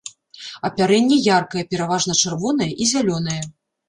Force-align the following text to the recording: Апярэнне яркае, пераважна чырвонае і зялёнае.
Апярэнне 0.69 1.19
яркае, 1.33 1.63
пераважна 1.73 2.15
чырвонае 2.23 2.69
і 2.81 2.89
зялёнае. 2.93 3.37